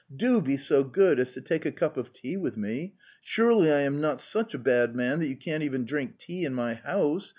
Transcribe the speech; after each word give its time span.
Do 0.17 0.41
be 0.41 0.57
so 0.57 0.83
good 0.83 1.19
as 1.19 1.33
to 1.33 1.41
take 1.41 1.63
a 1.63 1.71
cup 1.71 1.95
of 1.95 2.11
tea 2.11 2.35
with 2.35 2.57
me. 2.57 2.95
Surely 3.21 3.71
I 3.71 3.81
am 3.81 4.01
not 4.01 4.19
such 4.19 4.55
a 4.55 4.57
bad 4.57 4.95
man 4.95 5.19
that 5.19 5.27
you 5.27 5.35
can't 5.37 5.61
even 5.61 5.85
drink 5.85 6.17
tea 6.17 6.43
in 6.43 6.55
my 6.55 6.73
house? 6.73 7.29